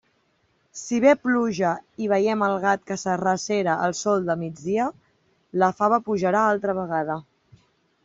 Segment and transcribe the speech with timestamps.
[0.83, 1.73] Si ve pluja
[2.05, 4.91] i veiem el gat que s'arrecera al sol de migdia,
[5.65, 7.25] la fava pujarà altra vegada.